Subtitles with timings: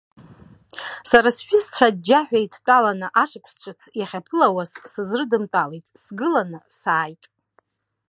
[1.09, 7.23] Сара сҩызцәа аџьџьаҳәа еидтәаланы ашықәс ҿыц иахьаԥылауаз сызрыламтәеит, сгыланы сааит.